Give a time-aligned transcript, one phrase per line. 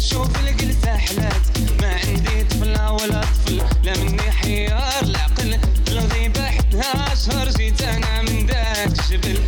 [0.00, 5.58] شوف الجلسة حلات ما عندي طفلة ولا طفل لا مني حيار العقل
[5.90, 9.38] لو ذي بحتها شهر جيت أنا من ذاك الجبل.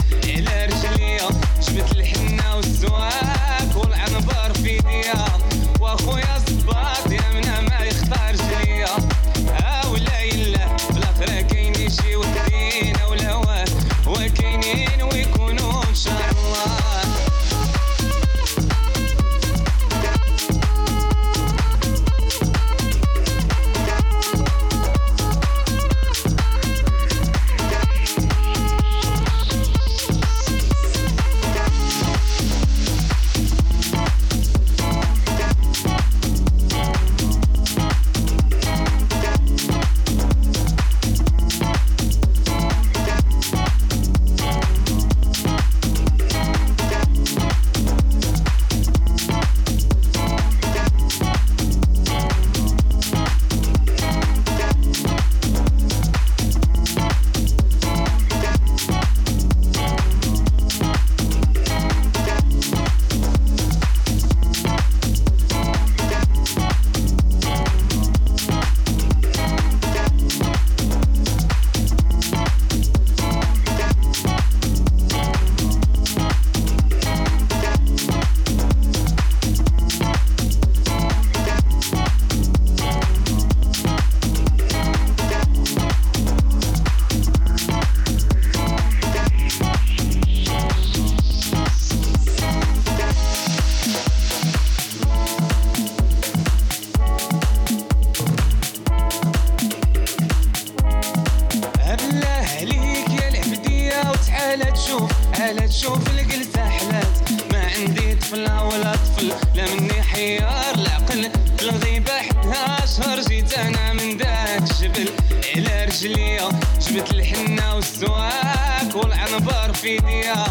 [115.92, 116.48] عجلية
[116.80, 120.44] جبت الحنة والسواك والعنبر في ديا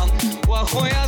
[0.48, 1.08] واخويا